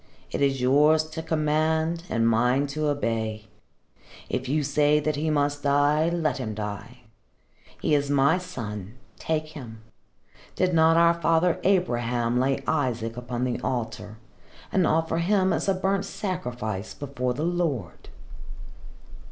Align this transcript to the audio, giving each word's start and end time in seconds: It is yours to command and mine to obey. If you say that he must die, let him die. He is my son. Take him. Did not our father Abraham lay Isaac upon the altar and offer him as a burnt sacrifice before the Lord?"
It 0.31 0.41
is 0.41 0.59
yours 0.61 1.03
to 1.11 1.21
command 1.21 2.05
and 2.09 2.27
mine 2.27 2.65
to 2.73 2.87
obey. 2.87 3.45
If 4.29 4.49
you 4.49 4.63
say 4.63 4.99
that 4.99 5.15
he 5.15 5.29
must 5.29 5.61
die, 5.61 6.09
let 6.09 6.39
him 6.39 6.55
die. 6.55 7.01
He 7.79 7.93
is 7.93 8.09
my 8.09 8.39
son. 8.39 8.95
Take 9.19 9.49
him. 9.49 9.83
Did 10.55 10.73
not 10.73 10.97
our 10.97 11.13
father 11.13 11.59
Abraham 11.63 12.39
lay 12.39 12.63
Isaac 12.65 13.15
upon 13.15 13.43
the 13.43 13.59
altar 13.61 14.17
and 14.71 14.87
offer 14.87 15.19
him 15.19 15.53
as 15.53 15.69
a 15.69 15.75
burnt 15.75 16.05
sacrifice 16.05 16.95
before 16.95 17.35
the 17.35 17.43
Lord?" 17.45 18.09